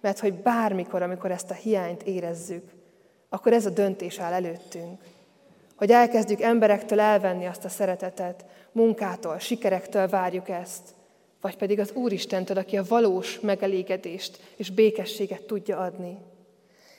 [0.00, 2.70] Mert hogy bármikor, amikor ezt a hiányt érezzük,
[3.28, 5.02] akkor ez a döntés áll előttünk.
[5.76, 10.94] Hogy elkezdjük emberektől elvenni azt a szeretetet, munkától, sikerektől várjuk ezt,
[11.40, 16.16] vagy pedig az Úristentől, aki a valós megelégedést és békességet tudja adni.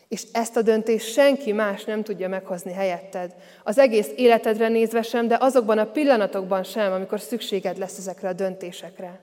[0.07, 3.35] És ezt a döntést senki más nem tudja meghozni helyetted.
[3.63, 8.33] Az egész életedre nézve sem, de azokban a pillanatokban sem, amikor szükséged lesz ezekre a
[8.33, 9.19] döntésekre.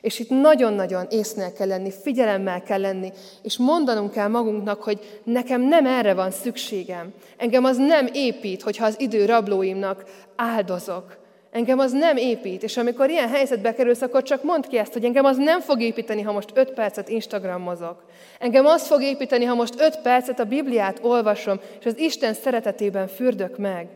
[0.00, 5.60] És itt nagyon-nagyon észnél kell lenni, figyelemmel kell lenni, és mondanunk kell magunknak, hogy nekem
[5.60, 7.12] nem erre van szükségem.
[7.36, 10.04] Engem az nem épít, hogyha az idő rablóimnak
[10.36, 11.19] áldozok.
[11.50, 15.04] Engem az nem épít, és amikor ilyen helyzetbe kerülsz, akkor csak mondd ki ezt, hogy
[15.04, 18.04] engem az nem fog építeni, ha most öt percet Instagramozok.
[18.38, 23.08] Engem az fog építeni, ha most öt percet a Bibliát olvasom, és az Isten szeretetében
[23.08, 23.86] fürdök meg.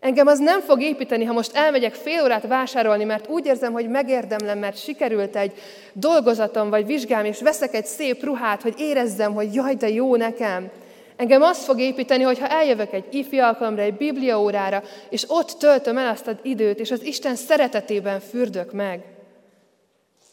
[0.00, 3.88] Engem az nem fog építeni, ha most elmegyek fél órát vásárolni, mert úgy érzem, hogy
[3.88, 5.52] megérdemlem, mert sikerült egy
[5.92, 10.70] dolgozatom vagy vizsgám, és veszek egy szép ruhát, hogy érezzem, hogy jaj, de jó nekem.
[11.20, 16.10] Engem azt fog építeni, hogyha eljövök egy ifi alkalomra, egy bibliaórára, és ott töltöm el
[16.10, 19.04] azt az időt, és az Isten szeretetében fürdök meg.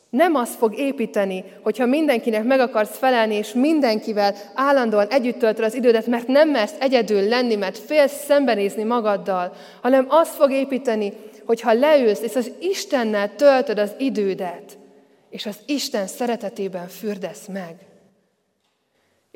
[0.10, 5.74] Nem az fog építeni, hogyha mindenkinek meg akarsz felelni, és mindenkivel állandóan együtt töltöd az
[5.76, 11.14] idődet, mert nem mersz egyedül lenni, mert félsz szembenézni magaddal, hanem az fog építeni,
[11.46, 14.78] hogyha leülsz, és az Istennel töltöd az idődet,
[15.30, 17.76] és az Isten szeretetében fürdesz meg.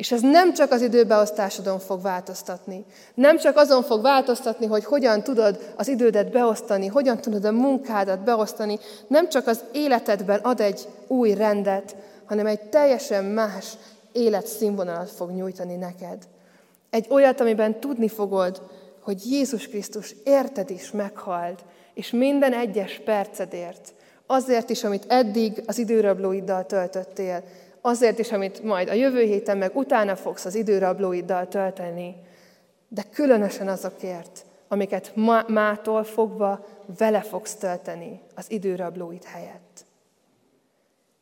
[0.01, 2.85] És ez nem csak az időbeosztásodon fog változtatni.
[3.13, 8.23] Nem csak azon fog változtatni, hogy hogyan tudod az idődet beosztani, hogyan tudod a munkádat
[8.23, 8.79] beosztani.
[9.07, 11.95] Nem csak az életedben ad egy új rendet,
[12.25, 13.65] hanem egy teljesen más
[14.11, 16.17] életszínvonalat fog nyújtani neked.
[16.89, 18.61] Egy olyat, amiben tudni fogod,
[19.01, 23.93] hogy Jézus Krisztus érted is meghalt, és minden egyes percedért,
[24.25, 27.43] azért is, amit eddig az időrablóiddal töltöttél,
[27.81, 32.15] azért is, amit majd a jövő héten meg utána fogsz az időrablóiddal tölteni,
[32.87, 36.65] de különösen azokért, amiket ma, mától fogva
[36.97, 39.85] vele fogsz tölteni az időrablóid helyett.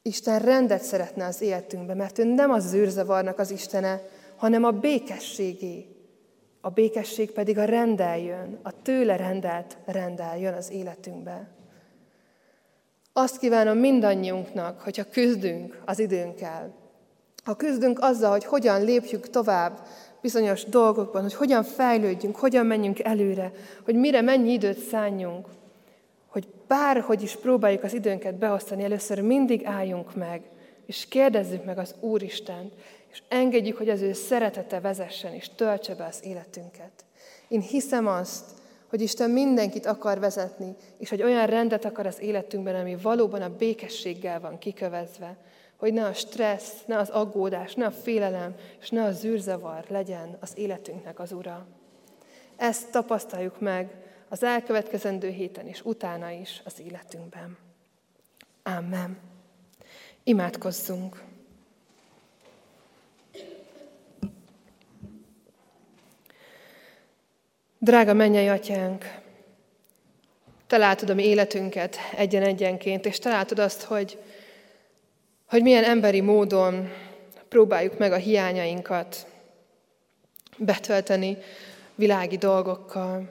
[0.02, 4.02] Isten rendet szeretne az életünkbe, mert ő nem az zűrzavarnak az Istene,
[4.36, 5.86] hanem a békességé.
[6.62, 11.59] A békesség pedig a rendel jön, a tőle rendelt rendel jön az életünkbe.
[13.20, 16.74] Azt kívánom mindannyiunknak, hogyha küzdünk az időnkkel,
[17.44, 19.88] ha küzdünk azzal, hogy hogyan lépjük tovább
[20.22, 23.52] bizonyos dolgokban, hogy hogyan fejlődjünk, hogyan menjünk előre,
[23.84, 25.48] hogy mire mennyi időt szálljunk,
[26.28, 30.42] hogy bárhogy is próbáljuk az időnket beosztani, először mindig álljunk meg,
[30.86, 32.74] és kérdezzük meg az Úristent,
[33.12, 36.92] és engedjük, hogy az ő szeretete vezessen, és töltse be az életünket.
[37.48, 38.46] Én hiszem azt,
[38.90, 43.56] hogy Isten mindenkit akar vezetni, és hogy olyan rendet akar az életünkben, ami valóban a
[43.56, 45.38] békességgel van kikövezve,
[45.78, 50.38] hogy ne a stressz, ne az aggódás, ne a félelem, és ne a zűrzavar legyen
[50.40, 51.68] az életünknek az ura.
[52.56, 53.90] Ezt tapasztaljuk meg
[54.30, 57.58] az elkövetkezendő héten és utána is az életünkben.
[58.64, 59.18] Amen.
[60.24, 61.29] Imádkozzunk!
[67.82, 69.06] Drága mennyei atyánk,
[70.68, 74.18] te látod a mi életünket egyen-egyenként, és te látod azt, hogy,
[75.46, 76.90] hogy milyen emberi módon
[77.48, 79.28] próbáljuk meg a hiányainkat
[80.58, 81.38] betölteni
[81.96, 83.30] világi dolgokkal.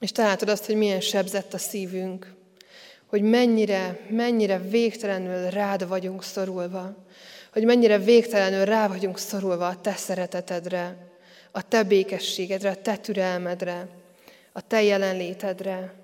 [0.00, 2.34] És te látod azt, hogy milyen sebzett a szívünk,
[3.06, 6.94] hogy mennyire, mennyire végtelenül rád vagyunk szorulva,
[7.52, 11.05] hogy mennyire végtelenül rá vagyunk szorulva a te szeretetedre,
[11.56, 13.88] a te békességedre, a te türelmedre,
[14.52, 15.94] a te jelenlétedre.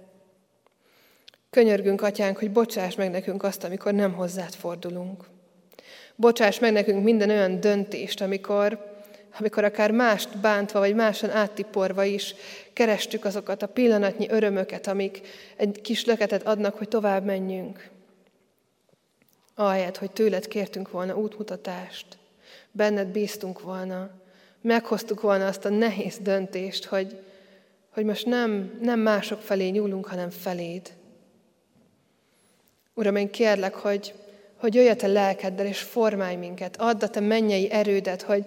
[1.50, 5.24] Könyörgünk, atyánk, hogy bocsáss meg nekünk azt, amikor nem hozzád fordulunk.
[6.16, 8.98] Bocsáss meg nekünk minden olyan döntést, amikor,
[9.38, 12.34] amikor akár mást bántva, vagy máson áttiporva is
[12.72, 15.20] kerestük azokat a pillanatnyi örömöket, amik
[15.57, 17.90] egy kis löketet adnak, hogy tovább menjünk.
[19.55, 22.07] Ahelyett, hogy tőled kértünk volna útmutatást,
[22.70, 24.22] benned bíztunk volna,
[24.62, 27.16] meghoztuk volna azt a nehéz döntést, hogy,
[27.90, 30.92] hogy most nem, nem mások felé nyúlunk, hanem feléd.
[32.94, 34.14] Uram, én kérlek, hogy,
[34.56, 36.76] hogy jöjj a te lelkeddel, és formálj minket.
[36.80, 38.44] Add a te mennyei erődet, hogy,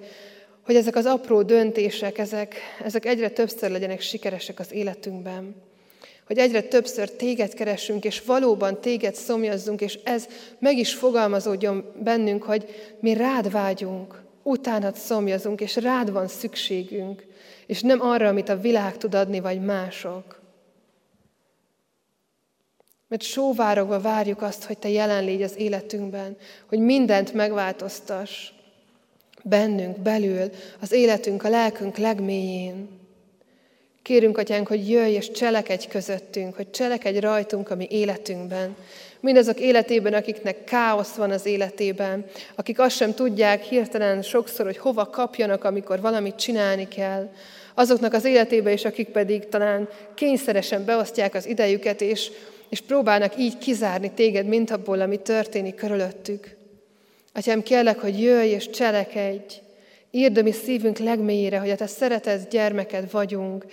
[0.61, 5.55] hogy ezek az apró döntések, ezek, ezek egyre többször legyenek sikeresek az életünkben.
[6.27, 10.27] Hogy egyre többször téged keresünk, és valóban téged szomjazzunk, és ez
[10.59, 12.65] meg is fogalmazódjon bennünk, hogy
[12.99, 17.25] mi rád vágyunk, utánad szomjazunk, és rád van szükségünk,
[17.65, 20.41] és nem arra, amit a világ tud adni, vagy mások.
[23.07, 28.49] Mert sóvárogva várjuk azt, hogy Te jelen légy az életünkben, hogy mindent megváltoztass
[29.43, 32.89] bennünk, belül, az életünk, a lelkünk legmélyén.
[34.01, 38.75] Kérünk, Atyánk, hogy jöjj és cselekedj közöttünk, hogy cselekedj rajtunk a mi életünkben.
[39.25, 45.09] Mindazok életében, akiknek káosz van az életében, akik azt sem tudják hirtelen sokszor, hogy hova
[45.09, 47.29] kapjanak, amikor valamit csinálni kell.
[47.73, 52.31] Azoknak az életében is, akik pedig talán kényszeresen beosztják az idejüket, és,
[52.69, 56.55] és próbálnak így kizárni téged, mint abból, ami történik körülöttük.
[57.33, 59.55] Atyám, kérlek, hogy jöjj és cselekedj,
[60.11, 63.65] írd a mi szívünk legmélyére, hogy a te szeretett gyermeked vagyunk,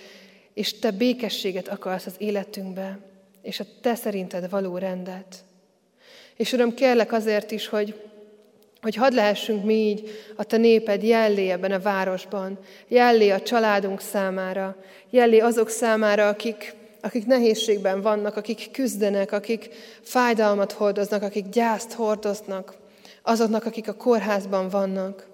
[0.53, 3.12] és te békességet akarsz az életünkbe,
[3.43, 5.43] és a te szerinted való rendet.
[6.35, 8.01] És Uram, kérlek azért is, hogy,
[8.81, 14.01] hogy hadd lehessünk mi így a te néped jellé ebben a városban, jellé a családunk
[14.01, 14.75] számára,
[15.09, 19.69] jellé azok számára, akik, akik nehézségben vannak, akik küzdenek, akik
[20.01, 22.73] fájdalmat hordoznak, akik gyászt hordoznak,
[23.21, 25.27] azoknak, akik a kórházban vannak.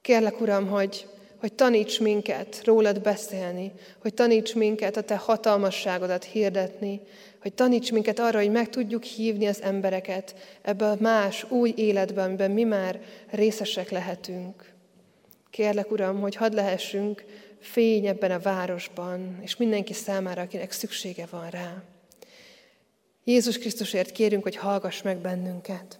[0.00, 1.06] Kérlek, Uram, hogy,
[1.42, 7.00] hogy taníts minket rólad beszélni, hogy taníts minket a te hatalmasságodat hirdetni,
[7.40, 12.24] hogy taníts minket arra, hogy meg tudjuk hívni az embereket ebbe a más, új életben,
[12.24, 14.72] amiben mi már részesek lehetünk.
[15.50, 17.24] Kérlek, Uram, hogy hadd lehessünk
[17.60, 21.82] fény ebben a városban, és mindenki számára, akinek szüksége van rá.
[23.24, 25.98] Jézus Krisztusért kérünk, hogy hallgass meg bennünket.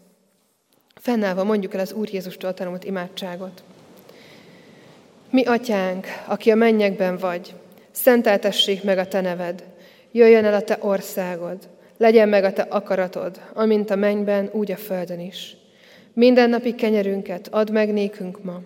[0.95, 3.63] Fennállva mondjuk el az Úr Jézustól tanult imádságot.
[5.33, 7.55] Mi atyánk, aki a mennyekben vagy,
[7.91, 9.65] szenteltessék meg a te neved,
[10.11, 14.77] jöjjön el a te országod, legyen meg a te akaratod, amint a mennyben, úgy a
[14.77, 15.57] földön is.
[16.13, 18.63] Minden napi kenyerünket add meg nékünk ma,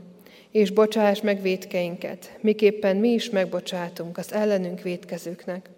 [0.51, 5.71] és bocsáss meg védkeinket, miképpen mi is megbocsátunk az ellenünk védkezőknek.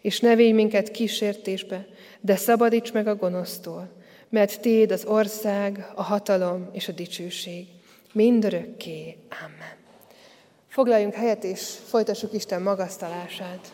[0.00, 1.86] És ne védj minket kísértésbe,
[2.20, 3.88] de szabadíts meg a gonosztól,
[4.28, 7.66] mert Téd az ország, a hatalom és a dicsőség.
[8.12, 9.16] Mindörökké.
[9.44, 9.77] Amen.
[10.78, 13.72] Foglaljunk helyet, és folytassuk Isten magasztalását.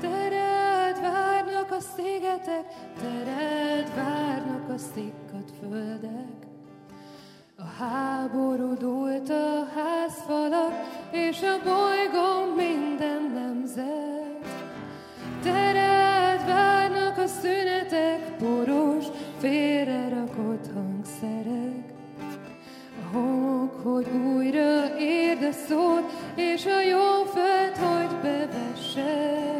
[0.00, 2.64] Tered várnak a szigetek,
[3.00, 6.46] tered várnak a szikkat földek.
[7.56, 10.72] A háború dúlt a házfalak,
[11.10, 14.46] és a bolygón minden nemzet.
[15.42, 19.04] Tered várnak a szünetek, poros,
[19.38, 21.92] félre rakott hangszerek.
[23.02, 23.47] A homok,
[23.92, 29.57] hogy újra érd a szót, és a jó föld, hogy bevesse.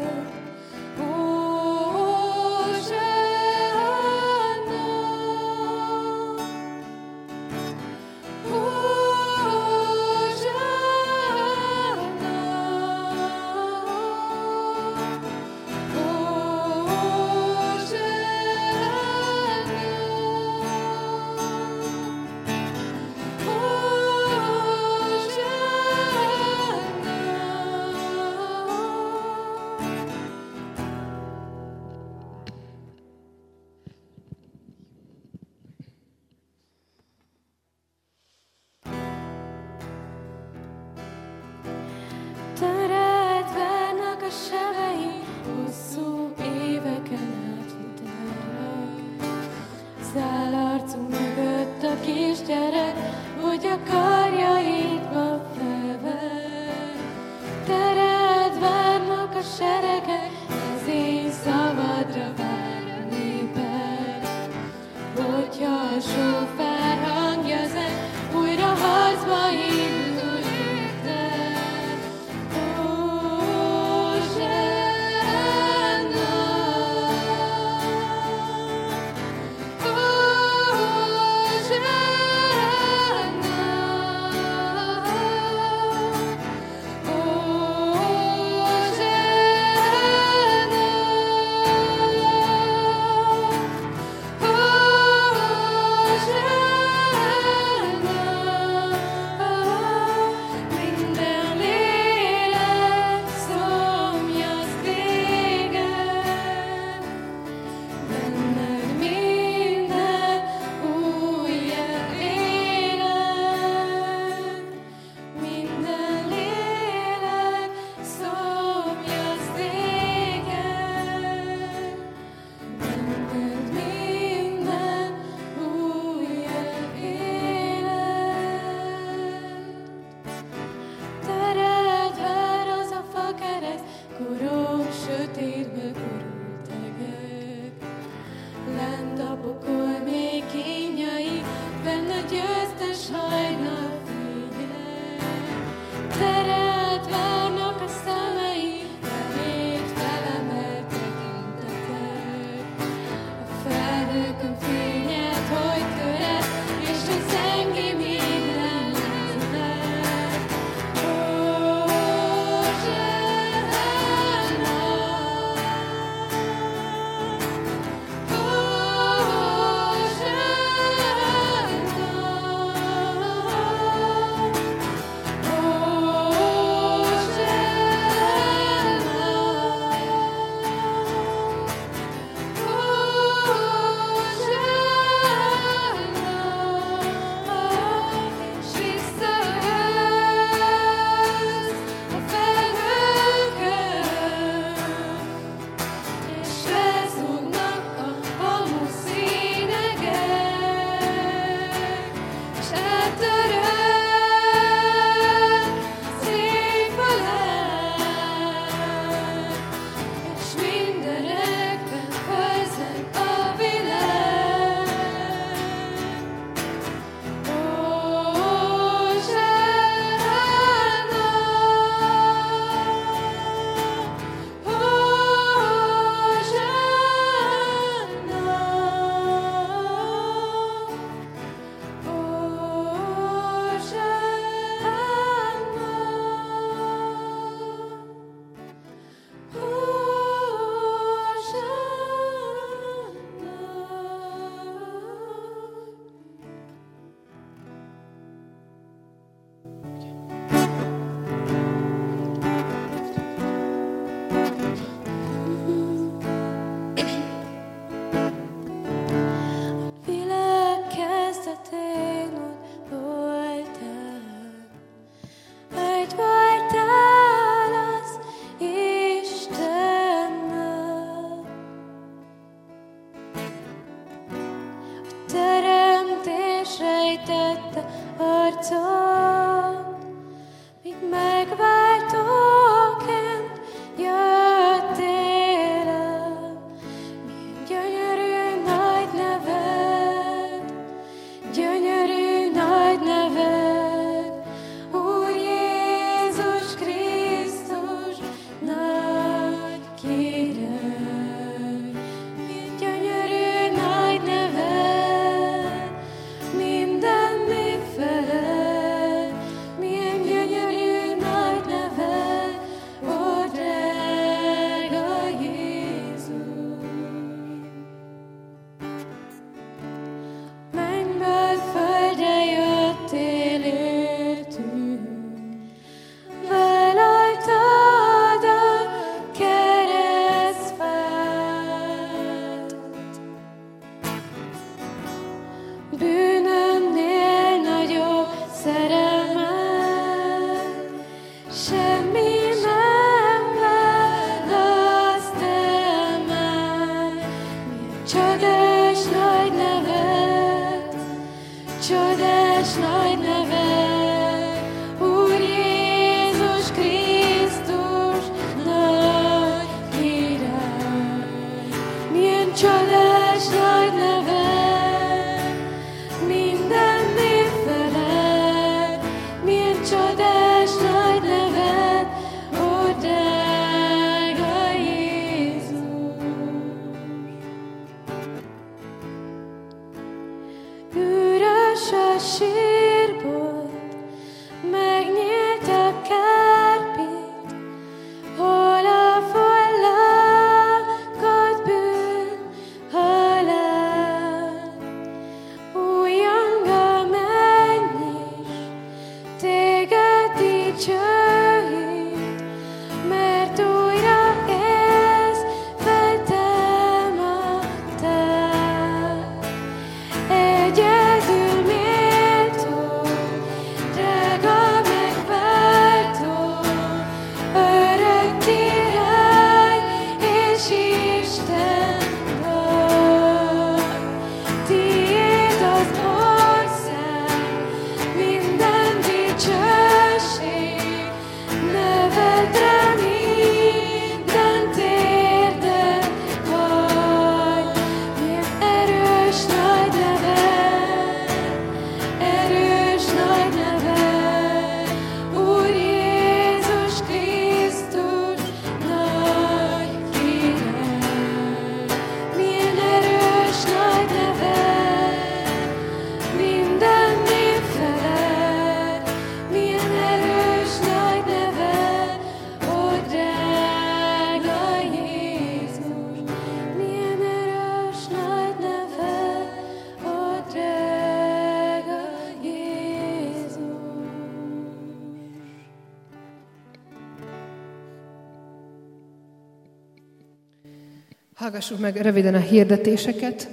[481.59, 483.49] Hallgassuk meg röviden a hirdetéseket.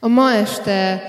[0.00, 1.02] A ma este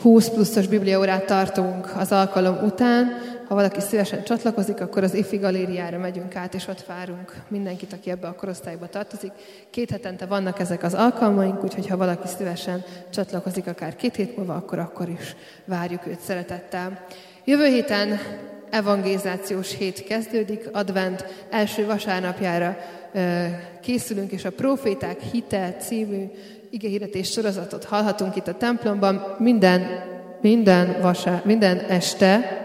[0.00, 3.06] 20 pluszos bibliaórát tartunk az alkalom után.
[3.48, 8.10] Ha valaki szívesen csatlakozik, akkor az IFI galériára megyünk át, és ott várunk mindenkit, aki
[8.10, 9.32] ebbe a korosztályba tartozik.
[9.70, 14.54] Két hetente vannak ezek az alkalmaink, úgyhogy ha valaki szívesen csatlakozik, akár két hét múlva,
[14.54, 17.04] akkor akkor is várjuk őt szeretettel.
[17.44, 18.18] Jövő héten
[18.70, 22.76] evangélizációs hét kezdődik, advent első vasárnapjára
[23.82, 26.24] készülünk, és a Proféták hite című
[26.70, 29.86] igehirdetés sorozatot hallhatunk itt a templomban minden,
[30.40, 32.58] minden, vasár, minden este,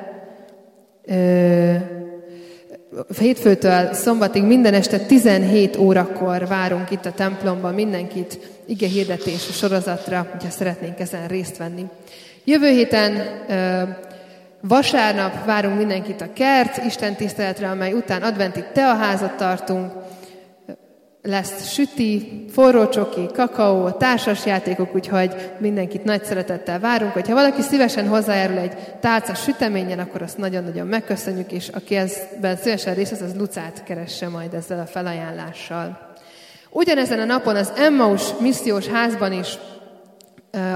[3.19, 10.49] hétfőtől szombatig minden este 17 órakor várunk itt a templomban mindenkit ige hirdetés sorozatra, hogyha
[10.49, 11.85] szeretnénk ezen részt venni.
[12.43, 13.81] Jövő héten ö,
[14.67, 19.91] vasárnap várunk mindenkit a kert, Isten tiszteletre, amely után adventi teaházat tartunk,
[21.21, 27.13] lesz süti, forró csoki, kakaó, társasjátékok, úgyhogy mindenkit nagy szeretettel várunk.
[27.13, 32.93] Hogyha valaki szívesen hozzájárul egy tálca süteményen, akkor azt nagyon-nagyon megköszönjük, és aki ezben szívesen
[32.93, 36.13] részt vesz, az Lucát keresse majd ezzel a felajánlással.
[36.69, 39.57] Ugyanezen a napon az Emmaus missziós házban is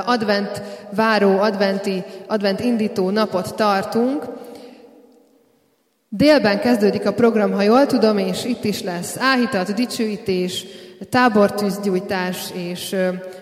[0.06, 0.62] advent
[0.96, 4.24] váró, adventi, advent indító napot tartunk,
[6.10, 10.66] Délben kezdődik a program, ha jól tudom, és itt is lesz áhítat, dicsőítés,
[11.10, 12.96] tábortűzgyújtás és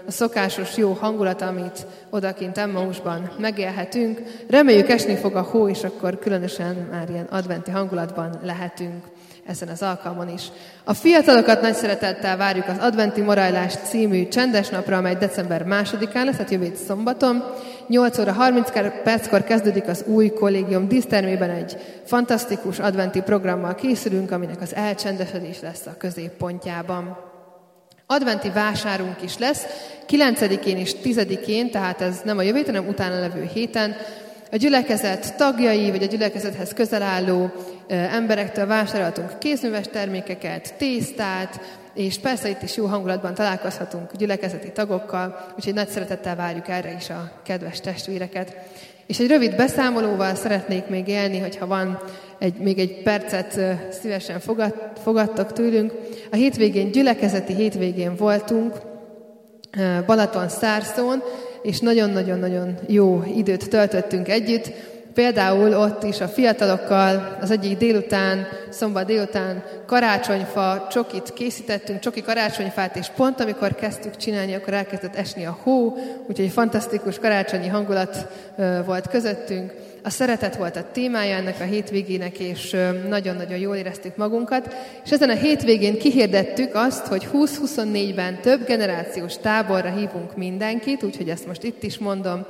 [0.07, 4.21] a szokásos jó hangulat, amit odakint Emmausban megélhetünk.
[4.49, 9.03] Reméljük esni fog a hó, és akkor különösen már ilyen adventi hangulatban lehetünk
[9.45, 10.41] ezen az alkalmon is.
[10.83, 16.35] A fiatalokat nagy szeretettel várjuk az Adventi Morajlás című csendes napra, amely december másodikán lesz,
[16.35, 17.43] tehát jövő szombaton.
[17.87, 18.71] 8 óra 30
[19.03, 25.85] perckor kezdődik az új kollégium dísztermében egy fantasztikus adventi programmal készülünk, aminek az elcsendesedés lesz
[25.85, 27.17] a középpontjában.
[28.07, 29.65] Adventi vásárunk is lesz,
[30.07, 33.95] 9-én és 10-én, tehát ez nem a jövő hanem utána levő héten.
[34.51, 37.51] A gyülekezet tagjai, vagy a gyülekezethez közel álló
[37.87, 41.59] emberektől vásároltunk kézműves termékeket, tésztát,
[41.93, 47.09] és persze itt is jó hangulatban találkozhatunk gyülekezeti tagokkal, úgyhogy nagy szeretettel várjuk erre is
[47.09, 48.55] a kedves testvéreket.
[49.07, 51.99] És egy rövid beszámolóval szeretnék még élni, hogyha van
[52.39, 53.59] egy, még egy percet
[54.01, 54.73] szívesen fogad,
[55.03, 55.93] fogadtak tőlünk.
[56.31, 58.75] A hétvégén, gyülekezeti hétvégén voltunk,
[60.05, 61.23] Balaton Szárszón,
[61.65, 64.71] és nagyon-nagyon-nagyon jó időt töltöttünk együtt.
[65.13, 72.95] Például ott is a fiatalokkal az egyik délután, szombat délután karácsonyfa csokit készítettünk, csoki karácsonyfát,
[72.95, 75.97] és pont amikor kezdtük csinálni, akkor elkezdett esni a hó,
[76.27, 78.27] úgyhogy fantasztikus karácsonyi hangulat
[78.85, 79.73] volt közöttünk.
[80.05, 82.75] A szeretet volt a témája ennek a hétvégének, és
[83.07, 84.75] nagyon-nagyon jól éreztük magunkat.
[85.03, 91.47] És ezen a hétvégén kihirdettük azt, hogy 20-24-ben több generációs táborra hívunk mindenkit, úgyhogy ezt
[91.47, 92.45] most itt is mondom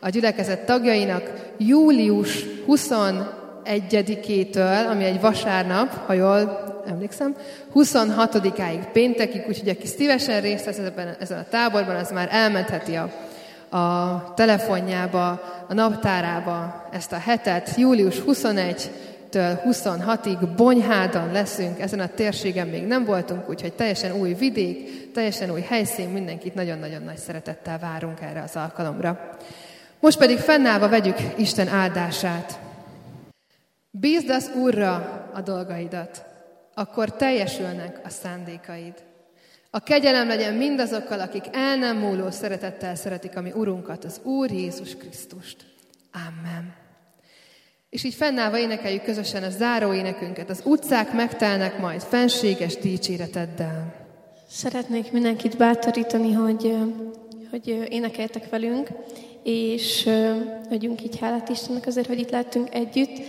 [0.00, 7.36] a gyülekezet tagjainak július 21-től, ami egy vasárnap, ha jól emlékszem,
[7.74, 13.10] 26-áig péntekig, úgyhogy aki szívesen részt vesz ebben, ezen a táborban, az már elmentheti a,
[13.74, 15.30] a telefonjába,
[15.68, 17.74] a naptárába ezt a hetet.
[17.76, 18.90] Július 21
[19.30, 25.50] től 26-ig Bonyhádon leszünk, ezen a térségen még nem voltunk, úgyhogy teljesen új vidék, teljesen
[25.50, 29.36] új helyszín, mindenkit nagyon-nagyon nagy szeretettel várunk erre az alkalomra.
[30.00, 32.58] Most pedig fennállva vegyük Isten áldását.
[33.90, 36.24] Bízd az Úrra a dolgaidat,
[36.74, 38.94] akkor teljesülnek a szándékaid.
[39.74, 44.50] A kegyelem legyen mindazokkal, akik el nem múló szeretettel szeretik a mi Urunkat, az Úr
[44.50, 45.56] Jézus Krisztust.
[46.12, 46.74] Amen.
[47.90, 50.50] És így fennállva énekeljük közösen a záró énekünket.
[50.50, 53.94] Az utcák megtelnek majd fenséges dicséreteddel.
[54.48, 56.76] Szeretnék mindenkit bátorítani, hogy,
[57.50, 58.88] hogy énekeltek velünk,
[59.42, 60.08] és
[60.70, 63.20] adjunk így hálát Istennek azért, hogy itt lettünk együtt.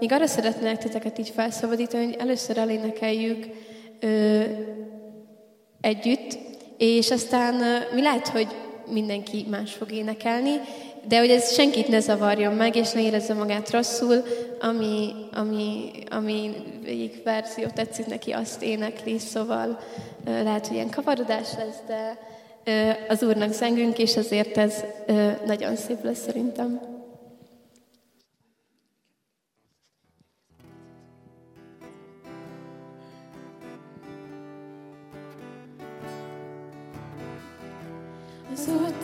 [0.00, 3.46] Még arra szeretnék titeket így felszabadítani, hogy először elénekeljük
[5.80, 6.38] együtt,
[6.78, 7.54] és aztán
[7.94, 8.46] mi lehet, hogy
[8.90, 10.60] mindenki más fog énekelni,
[11.08, 14.22] de hogy ez senkit ne zavarjon meg, és ne érezze magát rosszul,
[14.60, 16.50] ami, ami, ami
[16.84, 19.80] egyik verzió tetszik neki, azt énekli, szóval
[20.24, 22.18] lehet, hogy ilyen kavarodás lesz, de
[23.08, 24.84] az Úrnak zengünk, és azért ez
[25.46, 26.97] nagyon szép lesz szerintem.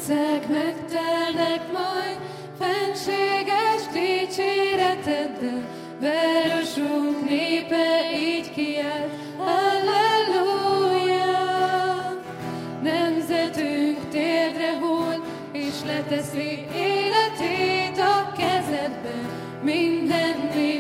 [0.05, 2.19] Utcák megtelnek majd
[2.59, 5.63] fenséges dicséreteddel,
[6.01, 9.15] városunk népe így kiáll,
[15.87, 19.15] leteszi életét a kezedbe,
[19.63, 20.74] minden nép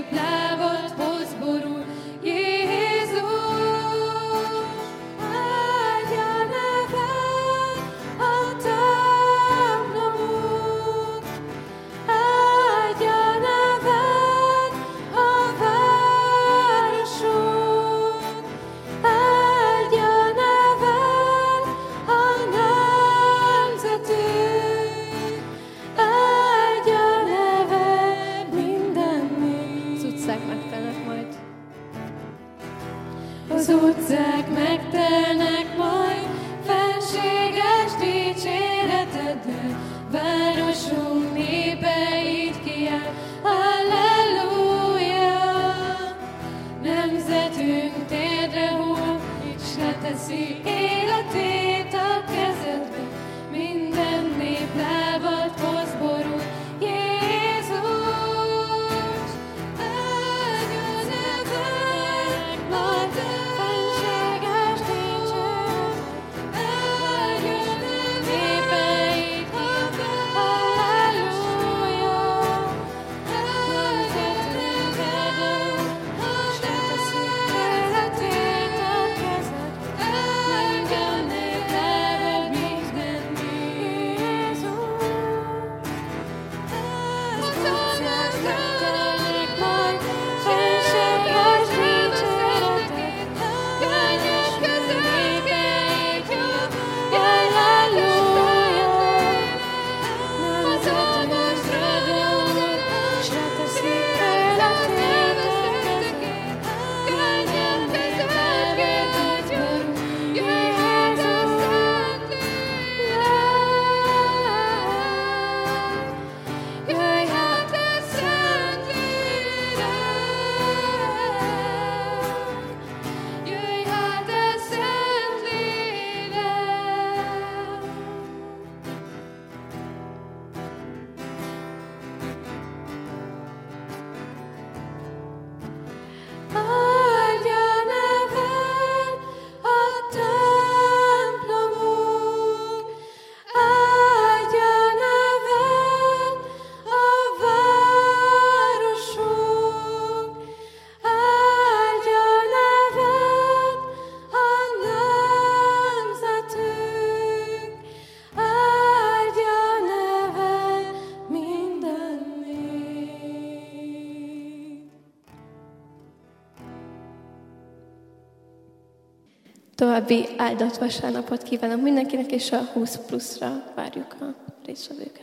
[170.05, 174.24] További áldott vasárnapot kívánok mindenkinek, és a 20 pluszra várjuk a
[174.66, 175.13] résztvevőket.